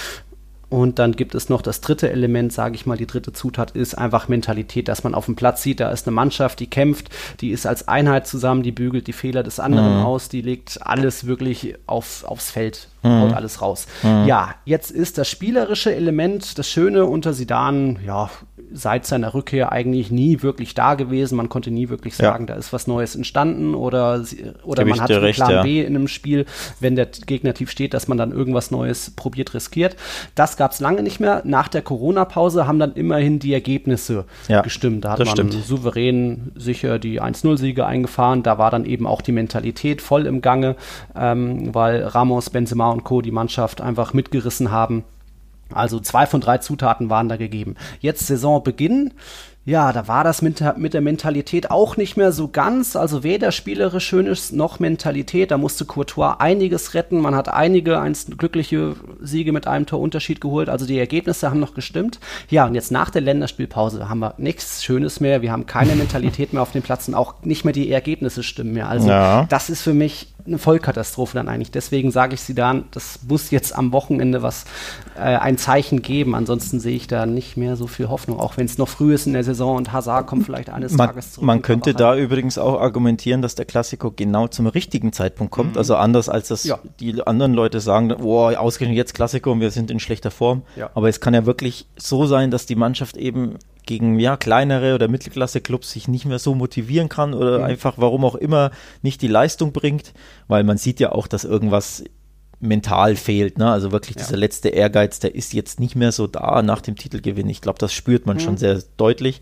[0.70, 3.96] Und dann gibt es noch das dritte Element, sage ich mal, die dritte Zutat ist
[3.96, 7.08] einfach Mentalität, dass man auf dem Platz sieht, da ist eine Mannschaft, die kämpft,
[7.40, 10.04] die ist als Einheit zusammen, die bügelt die Fehler des anderen mhm.
[10.04, 13.22] aus, die legt alles wirklich auf, aufs Feld, mhm.
[13.22, 13.86] haut alles raus.
[14.02, 14.26] Mhm.
[14.26, 18.30] Ja, jetzt ist das spielerische Element, das Schöne unter Sidan, ja,
[18.72, 21.36] seit seiner Rückkehr eigentlich nie wirklich da gewesen.
[21.36, 22.54] Man konnte nie wirklich sagen, ja.
[22.54, 24.22] da ist was Neues entstanden oder,
[24.62, 25.62] oder man hat einen recht, Plan ja.
[25.62, 26.46] B in einem Spiel,
[26.80, 29.96] wenn der Gegner tief steht, dass man dann irgendwas Neues probiert, riskiert.
[30.34, 31.42] Das gab es lange nicht mehr.
[31.44, 35.04] Nach der Corona-Pause haben dann immerhin die Ergebnisse ja, gestimmt.
[35.04, 35.52] Da hat man stimmt.
[35.52, 38.42] souverän sicher die 1-0-Siege eingefahren.
[38.42, 40.76] Da war dann eben auch die Mentalität voll im Gange,
[41.16, 43.22] ähm, weil Ramos, Benzema und Co.
[43.22, 45.04] die Mannschaft einfach mitgerissen haben.
[45.72, 47.74] Also zwei von drei Zutaten waren da gegeben.
[48.00, 49.12] Jetzt Saisonbeginn
[49.68, 52.96] ja, da war das mit, mit, der Mentalität auch nicht mehr so ganz.
[52.96, 55.50] Also weder spielerisch schön ist noch Mentalität.
[55.50, 57.20] Da musste Courtois einiges retten.
[57.20, 60.70] Man hat einige einst glückliche Siege mit einem Torunterschied geholt.
[60.70, 62.18] Also die Ergebnisse haben noch gestimmt.
[62.48, 65.42] Ja, und jetzt nach der Länderspielpause haben wir nichts Schönes mehr.
[65.42, 68.72] Wir haben keine Mentalität mehr auf dem Platz und auch nicht mehr die Ergebnisse stimmen
[68.72, 68.88] mehr.
[68.88, 69.44] Also ja.
[69.50, 71.70] das ist für mich eine Vollkatastrophe dann eigentlich.
[71.70, 74.64] Deswegen sage ich sie dann, das muss jetzt am Wochenende was
[75.16, 76.34] äh, ein Zeichen geben.
[76.34, 79.26] Ansonsten sehe ich da nicht mehr so viel Hoffnung, auch wenn es noch früh ist
[79.26, 81.46] in der Saison Saison und Hazard kommt vielleicht eines man, Tages zurück.
[81.46, 85.72] Man könnte da übrigens auch argumentieren, dass der Klassiker genau zum richtigen Zeitpunkt kommt.
[85.72, 85.78] Mhm.
[85.78, 86.78] Also anders als das ja.
[87.00, 90.62] die anderen Leute sagen, oh, ausgerechnet jetzt Klassiker und wir sind in schlechter Form.
[90.76, 90.90] Ja.
[90.94, 95.08] Aber es kann ja wirklich so sein, dass die Mannschaft eben gegen ja, kleinere oder
[95.08, 97.64] Mittelklasse-Clubs sich nicht mehr so motivieren kann oder mhm.
[97.64, 98.70] einfach, warum auch immer,
[99.02, 100.12] nicht die Leistung bringt,
[100.46, 102.04] weil man sieht ja auch, dass irgendwas
[102.60, 103.58] mental fehlt.
[103.58, 103.70] Ne?
[103.70, 104.22] Also wirklich ja.
[104.22, 107.48] dieser letzte Ehrgeiz, der ist jetzt nicht mehr so da nach dem Titelgewinn.
[107.48, 108.40] Ich glaube, das spürt man mhm.
[108.40, 109.40] schon sehr deutlich.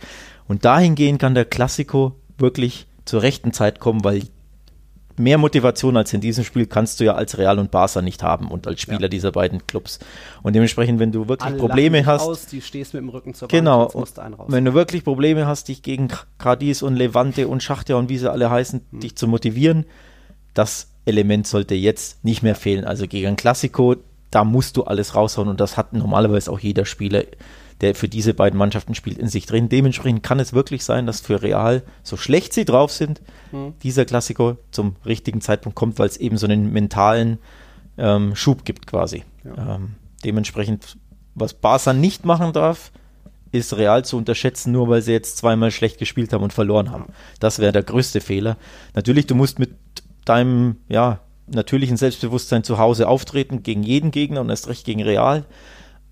[0.49, 4.23] Und dahingehend kann der Klassiko wirklich zur rechten Zeit kommen, weil
[5.19, 8.49] mehr Motivation als in diesem Spiel kannst du ja als Real und Barca nicht haben
[8.49, 9.09] und als Spieler ja.
[9.09, 9.99] dieser beiden Clubs.
[10.43, 13.49] Und dementsprechend, wenn du wirklich Alle Probleme hast, aus, die stehst mit dem Rücken zur
[13.49, 13.91] genau,
[14.49, 18.31] wenn du wirklich Probleme hast, dich gegen Cadiz und Levante und Schachter und wie sie
[18.31, 19.01] alle heißen, mhm.
[19.01, 19.87] dich zu motivieren,
[20.55, 22.85] das Element sollte jetzt nicht mehr fehlen.
[22.85, 23.97] Also gegen ein Klassiko,
[24.31, 27.23] da musst du alles raushauen und das hat normalerweise auch jeder Spieler,
[27.81, 29.69] der für diese beiden Mannschaften spielt, in sich drin.
[29.69, 33.21] Dementsprechend kann es wirklich sein, dass für Real, so schlecht sie drauf sind,
[33.53, 33.75] mhm.
[33.83, 37.39] dieser Klassiko zum richtigen Zeitpunkt kommt, weil es eben so einen mentalen
[37.99, 39.25] ähm, Schub gibt quasi.
[39.45, 39.77] Ja.
[39.77, 40.97] Ähm, dementsprechend,
[41.35, 42.91] was Barca nicht machen darf,
[43.53, 47.07] ist Real zu unterschätzen, nur weil sie jetzt zweimal schlecht gespielt haben und verloren haben.
[47.41, 48.57] Das wäre der größte Fehler.
[48.95, 49.71] Natürlich, du musst mit
[50.29, 55.45] deinem ja, natürlichen Selbstbewusstsein zu Hause auftreten gegen jeden Gegner und erst recht gegen Real.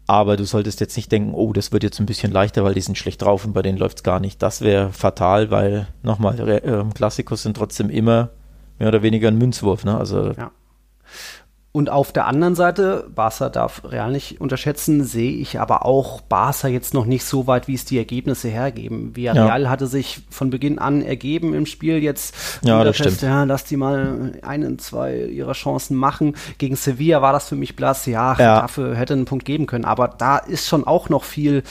[0.06, 2.80] Aber du solltest jetzt nicht denken, oh, das wird jetzt ein bisschen leichter, weil die
[2.80, 4.42] sind schlecht drauf und bei denen läuft es gar nicht.
[4.42, 8.30] Das wäre fatal, weil nochmal, äh, Klassikos sind trotzdem immer
[8.78, 9.84] mehr oder weniger ein Münzwurf.
[9.84, 9.96] Ne?
[9.96, 10.50] Also ja.
[11.76, 16.68] Und auf der anderen Seite, Barca darf Real nicht unterschätzen, sehe ich aber auch Barca
[16.68, 19.16] jetzt noch nicht so weit, wie es die Ergebnisse hergeben.
[19.16, 19.70] Villarreal ja.
[19.70, 22.32] hatte sich von Beginn an ergeben im Spiel jetzt.
[22.62, 23.22] Ja, das stimmt.
[23.22, 26.36] Ja, lass die mal einen, zwei ihrer Chancen machen.
[26.58, 28.06] Gegen Sevilla war das für mich blass.
[28.06, 28.60] Ja, ja.
[28.60, 29.84] dafür hätte einen Punkt geben können.
[29.84, 31.64] Aber da ist schon auch noch viel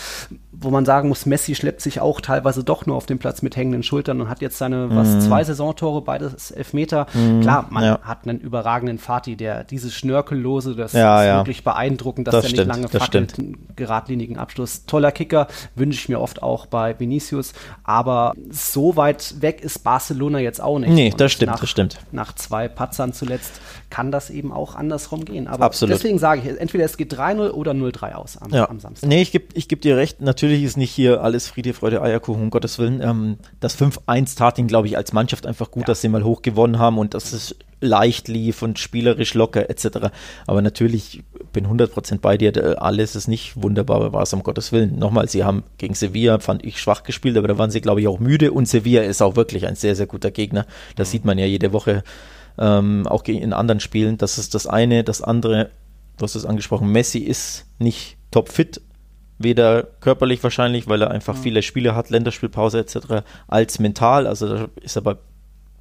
[0.64, 3.56] wo man sagen muss, Messi schleppt sich auch teilweise doch nur auf dem Platz mit
[3.56, 4.96] hängenden Schultern und hat jetzt seine, mm.
[4.96, 5.22] was, mhm.
[5.22, 7.08] zwei Saisontore, beides Elfmeter.
[7.14, 8.00] Mm, Klar, man ja.
[8.02, 11.38] hat einen überragenden Fati, der dieses Schnörkellose, das ja, ist ja.
[11.38, 13.36] wirklich beeindruckend, dass das der stimmt, nicht lange fackelt,
[13.76, 14.86] geradlinigen Abschluss.
[14.86, 20.40] Toller Kicker, wünsche ich mir oft auch bei Vinicius, aber so weit weg ist Barcelona
[20.40, 20.92] jetzt auch nicht.
[20.92, 22.00] Nee, das stimmt, nach, das stimmt.
[22.12, 23.54] Nach zwei Patzern zuletzt
[23.94, 25.48] kann das eben auch andersrum gehen.
[25.48, 25.94] Aber Absolut.
[25.94, 28.68] deswegen sage ich, entweder es geht 3-0 oder 0-3 aus am, ja.
[28.68, 29.08] am Samstag.
[29.08, 30.20] Nee, ich gebe ich geb dir recht.
[30.20, 33.02] Natürlich ist nicht hier alles Friede, Freude, Eierkuchen, um Gottes Willen.
[33.04, 35.86] Ähm, das 5-1 tat ihn, glaube ich, als Mannschaft einfach gut, ja.
[35.86, 40.10] dass sie mal hoch gewonnen haben und dass es leicht lief und spielerisch locker etc.
[40.48, 44.98] Aber natürlich bin 100% bei dir, alles ist nicht wunderbar, war es um Gottes Willen.
[44.98, 48.08] Nochmal, sie haben gegen Sevilla, fand ich, schwach gespielt, aber da waren sie, glaube ich,
[48.08, 50.66] auch müde und Sevilla ist auch wirklich ein sehr, sehr guter Gegner.
[50.96, 51.12] Das mhm.
[51.12, 52.04] sieht man ja jede Woche
[52.58, 54.18] ähm, auch in anderen Spielen.
[54.18, 55.04] Das ist das eine.
[55.04, 55.70] Das andere,
[56.18, 58.82] du hast es angesprochen, Messi ist nicht topfit,
[59.38, 61.42] weder körperlich wahrscheinlich, weil er einfach mhm.
[61.42, 64.28] viele Spiele hat, Länderspielpause etc., als mental.
[64.28, 65.16] Also da ist er bei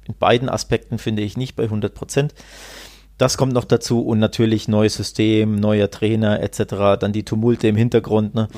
[0.05, 2.33] in beiden Aspekten, finde ich, nicht bei 100 Prozent.
[3.17, 7.75] Das kommt noch dazu und natürlich neues System, neuer Trainer etc., dann die Tumulte im
[7.75, 8.33] Hintergrund.
[8.35, 8.47] Ne?
[8.51, 8.57] Mhm.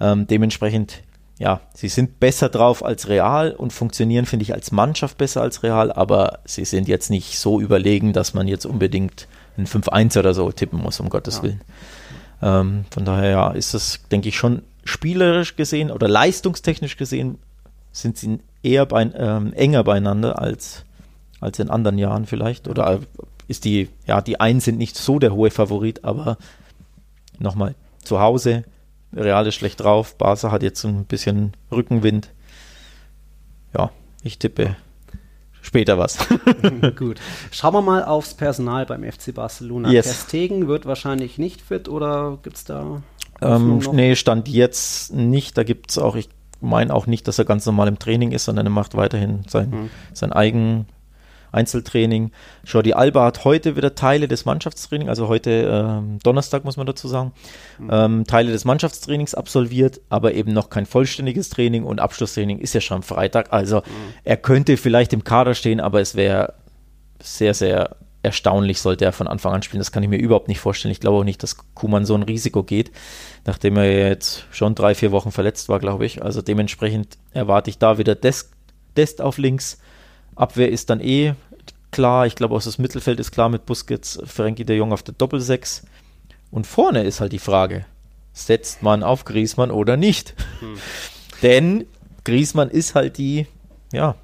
[0.00, 1.02] Ähm, dementsprechend
[1.38, 5.62] ja, sie sind besser drauf als Real und funktionieren, finde ich, als Mannschaft besser als
[5.62, 10.32] Real, aber sie sind jetzt nicht so überlegen, dass man jetzt unbedingt ein 5-1 oder
[10.32, 11.42] so tippen muss, um Gottes ja.
[11.42, 11.60] Willen.
[12.42, 17.38] Ähm, von daher ja, ist das, denke ich, schon spielerisch gesehen oder leistungstechnisch gesehen
[17.92, 20.84] sind sie eher bei, ähm, enger beieinander als,
[21.40, 22.68] als in anderen Jahren vielleicht.
[22.68, 23.00] Oder
[23.48, 26.36] ist die, ja, die einen sind nicht so der hohe Favorit, aber
[27.38, 28.64] nochmal zu Hause
[29.14, 30.16] Real ist schlecht drauf.
[30.16, 32.30] Barca hat jetzt ein bisschen Rückenwind.
[33.76, 33.90] Ja,
[34.22, 34.76] ich tippe
[35.62, 36.18] später was.
[36.96, 37.20] Gut.
[37.50, 39.90] Schauen wir mal aufs Personal beim FC Barcelona.
[39.90, 40.06] Yes.
[40.06, 43.02] Terstegen wird wahrscheinlich nicht fit oder gibt es da.
[43.42, 45.58] Ähm, nee, stand jetzt nicht.
[45.58, 46.28] Da gibt es auch, ich
[46.60, 49.70] meine auch nicht, dass er ganz normal im Training ist, sondern er macht weiterhin sein,
[49.70, 49.90] mhm.
[50.12, 50.86] sein eigen
[51.52, 52.32] Einzeltraining.
[52.64, 57.08] Jordi Alba hat heute wieder Teile des Mannschaftstrainings, also heute ähm, Donnerstag muss man dazu
[57.08, 57.32] sagen,
[57.78, 57.90] mhm.
[57.92, 62.80] ähm, Teile des Mannschaftstrainings absolviert, aber eben noch kein vollständiges Training und Abschlusstraining ist ja
[62.80, 63.52] schon Freitag.
[63.52, 64.14] Also mhm.
[64.24, 66.54] er könnte vielleicht im Kader stehen, aber es wäre
[67.20, 69.78] sehr, sehr erstaunlich, sollte er von Anfang an spielen.
[69.78, 70.92] Das kann ich mir überhaupt nicht vorstellen.
[70.92, 72.90] Ich glaube auch nicht, dass Kuman so ein Risiko geht,
[73.44, 76.22] nachdem er jetzt schon drei, vier Wochen verletzt war, glaube ich.
[76.22, 78.50] Also dementsprechend erwarte ich da wieder Dest,
[78.96, 79.78] Dest auf links.
[80.36, 81.34] Abwehr ist dann eh
[81.90, 82.26] klar.
[82.26, 85.84] Ich glaube auch das Mittelfeld ist klar mit Busquets, Frankie de Jong auf der Doppelsechs.
[86.50, 87.84] Und vorne ist halt die Frage,
[88.32, 90.34] setzt man auf Griesmann oder nicht?
[90.60, 90.76] Hm.
[91.42, 91.86] Denn
[92.24, 93.46] Griesmann ist halt die,
[93.92, 94.14] ja,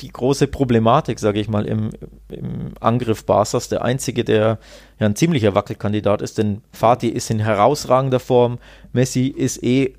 [0.00, 1.90] die große Problematik, sage ich mal, im,
[2.28, 3.68] im Angriff Barsas.
[3.68, 4.58] Der einzige, der
[4.98, 8.58] ja ein ziemlicher Wackelkandidat ist, denn Fatih ist in herausragender Form.
[8.92, 9.94] Messi ist eh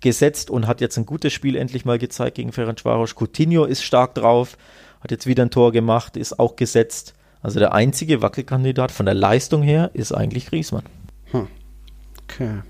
[0.00, 3.14] gesetzt und hat jetzt ein gutes Spiel endlich mal gezeigt gegen Ferencvaros.
[3.14, 4.56] Coutinho ist stark drauf,
[5.00, 7.14] hat jetzt wieder ein Tor gemacht, ist auch gesetzt.
[7.40, 10.84] Also der einzige Wackelkandidat von der Leistung her ist eigentlich Griesmann.
[11.30, 11.46] Hm.
[12.24, 12.62] Okay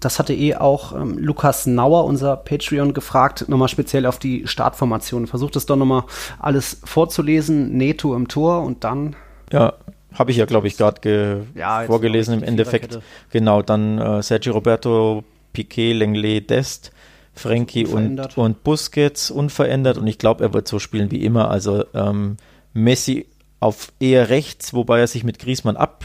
[0.00, 5.26] das hatte eh auch ähm, Lukas Nauer, unser Patreon, gefragt, nochmal speziell auf die Startformation.
[5.26, 6.04] Versucht es doch nochmal
[6.38, 9.16] alles vorzulesen, Neto im Tor und dann.
[9.52, 9.74] Ja,
[10.14, 12.98] habe ich ja, glaube ich, gerade ja, vorgelesen im Endeffekt.
[13.30, 16.92] Genau, dann äh, Sergio Roberto, Piquet, Lenglet, Dest,
[17.34, 21.50] Frankie und, und Busquets unverändert und ich glaube, er wird so spielen wie immer.
[21.50, 22.36] Also ähm,
[22.74, 23.26] Messi
[23.60, 26.04] auf eher rechts, wobei er sich mit Griezmann ab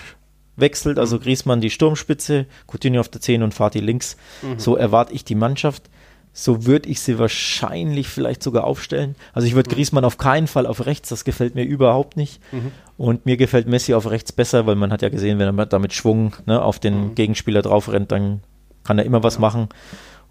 [0.55, 1.21] wechselt, also mhm.
[1.21, 4.17] Griesmann die Sturmspitze, Coutinho auf der 10 und Fatih links.
[4.41, 4.59] Mhm.
[4.59, 5.89] So erwarte ich die Mannschaft.
[6.35, 9.15] So würde ich sie wahrscheinlich vielleicht sogar aufstellen.
[9.33, 9.75] Also ich würde mhm.
[9.75, 12.41] Griesmann auf keinen Fall auf rechts, das gefällt mir überhaupt nicht.
[12.51, 12.71] Mhm.
[12.97, 15.93] Und mir gefällt Messi auf rechts besser, weil man hat ja gesehen, wenn er damit
[15.93, 17.15] Schwung ne, auf den mhm.
[17.15, 18.41] Gegenspieler drauf rennt, dann
[18.83, 19.69] kann er immer was machen.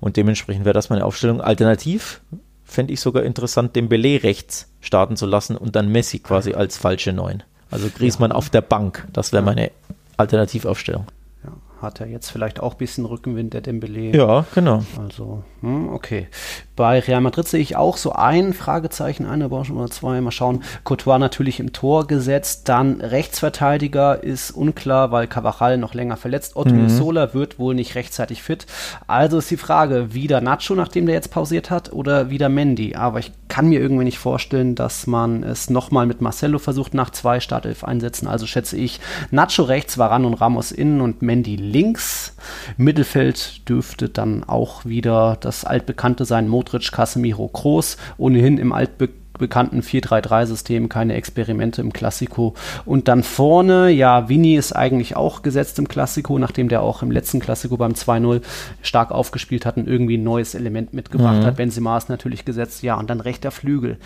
[0.01, 1.41] Und dementsprechend wäre das meine Aufstellung.
[1.41, 2.21] Alternativ
[2.65, 6.77] fände ich sogar interessant, den Belay rechts starten zu lassen und dann Messi quasi als
[6.77, 7.43] falsche Neun.
[7.71, 8.37] Also Griesmann ja.
[8.37, 9.07] auf der Bank.
[9.13, 9.71] Das wäre meine
[10.17, 11.07] Alternativaufstellung.
[11.83, 14.17] Hat er jetzt vielleicht auch ein bisschen Rückenwind, der Dembele.
[14.17, 14.83] Ja, genau.
[14.99, 16.29] Also, hm, okay.
[16.77, 20.21] Bei Real Madrid sehe ich auch so ein Fragezeichen, eine Branche oder zwei.
[20.21, 20.63] Mal schauen.
[20.85, 22.69] Courtois natürlich im Tor gesetzt.
[22.69, 26.57] Dann Rechtsverteidiger ist unklar, weil Cavachal noch länger verletzt.
[26.57, 26.89] Otto mhm.
[26.89, 28.67] Sola wird wohl nicht rechtzeitig fit.
[29.07, 32.95] Also ist die Frage, wieder Nacho, nachdem der jetzt pausiert hat, oder wieder Mendy?
[32.95, 37.11] Aber ich kann mir irgendwie nicht vorstellen, dass man es nochmal mit Marcelo versucht nach
[37.11, 38.27] zwei Startelf einsetzen.
[38.27, 42.37] Also schätze ich Nacho rechts, Varan und Ramos innen und Mendy links.
[42.77, 46.49] Mittelfeld dürfte dann auch wieder das altbekannte sein.
[46.49, 52.55] Modric Casemiro, Groß, ohnehin im altbekannten 4-3-3-System, keine Experimente im Klassiko.
[52.85, 57.11] Und dann vorne, ja, Vini ist eigentlich auch gesetzt im Klassiko, nachdem der auch im
[57.11, 58.43] letzten Klassiko beim 2-0
[58.83, 61.47] stark aufgespielt hat und irgendwie ein neues Element mitgebracht mhm.
[61.47, 61.57] hat.
[61.57, 63.97] Benzema ist natürlich gesetzt, ja, und dann rechter Flügel.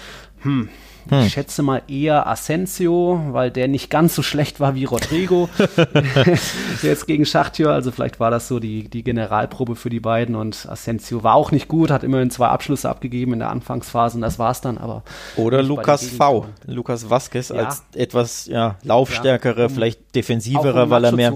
[0.42, 0.68] Hm,
[1.08, 1.20] hm.
[1.20, 5.48] Ich schätze mal eher Asensio, weil der nicht ganz so schlecht war wie Rodrigo.
[6.82, 10.66] Jetzt gegen Schachtür, also vielleicht war das so die, die Generalprobe für die beiden und
[10.68, 14.38] Asensio war auch nicht gut, hat immerhin zwei Abschlüsse abgegeben in der Anfangsphase und das
[14.38, 15.02] war's dann, aber.
[15.36, 17.56] Oder Lukas V, Lukas Vasquez ja.
[17.56, 21.32] als etwas ja, laufstärkere, ja, um vielleicht defensivere, um weil er mehr.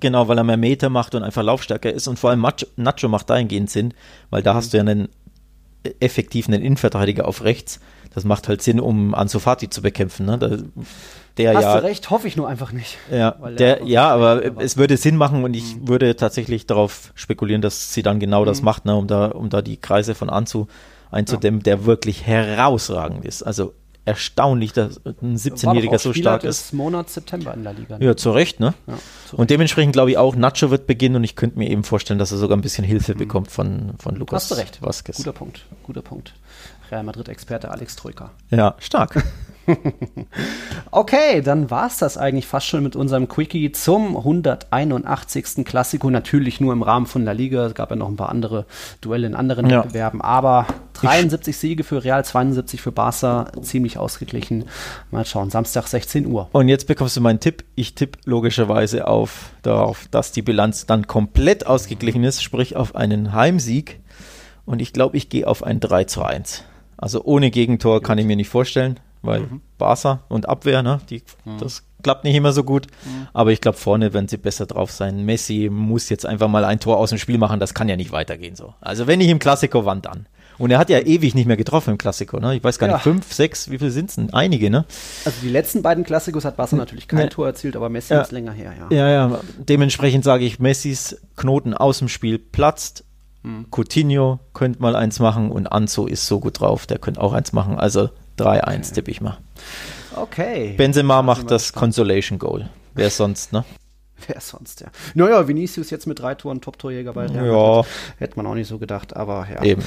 [0.00, 3.08] Genau, weil er mehr Meter macht und einfach laufstärker ist und vor allem Nacho, Nacho
[3.08, 3.94] macht dahingehend Sinn,
[4.30, 4.56] weil da mhm.
[4.56, 5.08] hast du ja einen
[6.00, 7.80] effektiven Innenverteidiger auf rechts
[8.14, 10.26] das macht halt Sinn, um Anzufati zu bekämpfen.
[10.26, 10.38] Ne?
[10.38, 10.56] Da,
[11.36, 12.96] der Hast ja, du recht, hoffe ich nur einfach nicht.
[13.10, 15.88] Ja, der, ja aber es würde Sinn machen und ich mhm.
[15.88, 18.46] würde tatsächlich darauf spekulieren, dass sie dann genau mhm.
[18.46, 18.94] das macht, ne?
[18.94, 20.68] um, da, um da die Kreise von Anzu
[21.10, 21.64] einzudämmen, ja.
[21.64, 23.42] der wirklich herausragend ist.
[23.42, 26.72] Also erstaunlich, dass ein 17-Jähriger so stark ist.
[26.72, 27.98] Monat September in der Liga.
[27.98, 28.04] Ne?
[28.04, 28.74] Ja, zu Recht, ne?
[28.86, 28.94] Ja,
[29.28, 32.18] zu und dementsprechend glaube ich auch, Nacho wird beginnen und ich könnte mir eben vorstellen,
[32.18, 33.18] dass er sogar ein bisschen Hilfe mhm.
[33.18, 34.42] bekommt von, von Lukas.
[34.42, 34.82] Hast du recht.
[34.82, 35.16] Vasquez.
[35.16, 36.34] Guter Punkt, guter Punkt.
[36.90, 38.30] Real Madrid-Experte Alex Troika.
[38.50, 39.24] Ja, stark.
[40.90, 45.64] okay, dann war es das eigentlich fast schon mit unserem Quickie zum 181.
[45.64, 46.10] Klassiko.
[46.10, 47.66] Natürlich nur im Rahmen von La Liga.
[47.66, 48.66] Es gab ja noch ein paar andere
[49.00, 49.78] Duelle in anderen ja.
[49.82, 50.20] Wettbewerben.
[50.20, 53.50] Aber 73 Siege für Real, 72 für Barca.
[53.60, 54.64] Ziemlich ausgeglichen.
[55.10, 55.50] Mal schauen.
[55.50, 56.48] Samstag 16 Uhr.
[56.52, 57.64] Und jetzt bekommst du meinen Tipp.
[57.74, 63.32] Ich tippe logischerweise auf darauf, dass die Bilanz dann komplett ausgeglichen ist, sprich auf einen
[63.32, 64.00] Heimsieg.
[64.64, 66.64] Und ich glaube, ich gehe auf ein 3 zu 1.
[66.96, 69.60] Also ohne Gegentor kann ich mir nicht vorstellen, weil mhm.
[69.78, 71.58] Barca und Abwehr, ne, die, mhm.
[71.58, 72.86] das klappt nicht immer so gut.
[73.04, 73.26] Mhm.
[73.32, 75.24] Aber ich glaube, vorne werden sie besser drauf sein.
[75.24, 77.58] Messi muss jetzt einfach mal ein Tor aus dem Spiel machen.
[77.58, 78.74] Das kann ja nicht weitergehen so.
[78.80, 80.26] Also wenn ich im Klassiko, wann dann?
[80.58, 82.56] Und er hat ja ewig nicht mehr getroffen im Klassiko, ne?
[82.56, 84.32] Ich weiß gar nicht, fünf, sechs, wie viel sind es denn?
[84.32, 84.84] Einige, ne?
[85.24, 87.28] Also die letzten beiden Klassikos hat Barca natürlich kein ne.
[87.28, 88.22] Tor erzielt, aber Messi ja.
[88.22, 88.96] ist länger her, ja.
[88.96, 89.40] Ja, ja.
[89.58, 93.04] Dementsprechend sage ich, Messis Knoten aus dem Spiel platzt
[93.44, 93.66] Hm.
[93.70, 97.52] Coutinho könnte mal eins machen und Anzo ist so gut drauf, der könnte auch eins
[97.52, 97.78] machen.
[97.78, 98.80] Also 3-1 okay.
[98.94, 99.38] tippe ich mal.
[100.16, 100.74] Okay.
[100.76, 102.70] Benzema macht das Consolation Goal.
[102.94, 103.64] Wer sonst, ne?
[104.26, 104.86] Wer sonst, ja.
[105.14, 107.82] Naja, Vinicius jetzt mit drei Toren Top-Torjäger bei Real Ja.
[108.18, 109.62] Hätte man auch nicht so gedacht, aber ja.
[109.62, 109.82] Eben.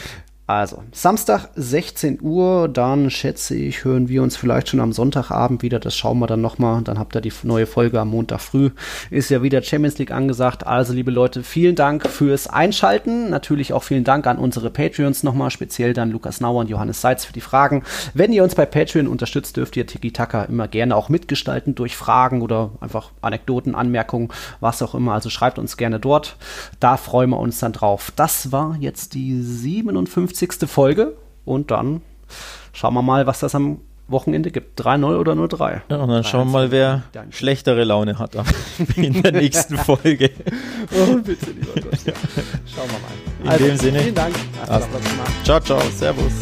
[0.50, 5.78] Also, Samstag 16 Uhr, dann schätze ich, hören wir uns vielleicht schon am Sonntagabend wieder.
[5.78, 6.82] Das schauen wir dann nochmal.
[6.84, 8.70] Dann habt ihr die neue Folge am Montag früh.
[9.10, 10.66] Ist ja wieder Champions League angesagt.
[10.66, 13.30] Also, liebe Leute, vielen Dank fürs Einschalten.
[13.30, 17.26] Natürlich auch vielen Dank an unsere Patreons nochmal, speziell dann Lukas Nauer und Johannes Seitz
[17.26, 17.84] für die Fragen.
[18.14, 21.98] Wenn ihr uns bei Patreon unterstützt, dürft ihr Tiki Taka immer gerne auch mitgestalten durch
[21.98, 24.30] Fragen oder einfach Anekdoten, Anmerkungen,
[24.62, 25.12] was auch immer.
[25.12, 26.38] Also schreibt uns gerne dort.
[26.80, 28.14] Da freuen wir uns dann drauf.
[28.16, 30.70] Das war jetzt die 57 50.
[30.70, 32.02] Folge und dann
[32.74, 34.80] schauen wir mal, was das am Wochenende gibt.
[34.80, 35.82] 3-0 oder 0-3.
[35.90, 38.36] Ja, und dann schauen wir mal, wer schlechtere Laune hat
[38.96, 40.32] in der nächsten Folge.
[40.92, 42.00] oh, bitte, lieber Gott.
[42.66, 43.44] Schauen wir mal.
[43.44, 44.00] In also, dem Sinne.
[44.00, 44.36] Vielen Dank.
[45.44, 45.82] Ciao, ciao.
[45.96, 46.34] Servus.